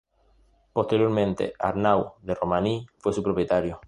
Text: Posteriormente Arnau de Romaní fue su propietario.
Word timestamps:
Posteriormente 0.73 1.53
Arnau 1.59 2.15
de 2.23 2.33
Romaní 2.33 2.87
fue 2.97 3.13
su 3.13 3.21
propietario. 3.21 3.79